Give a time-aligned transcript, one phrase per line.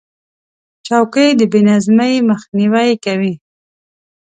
[0.85, 3.33] چوکۍ د بې نظمۍ مخنیوی کوي.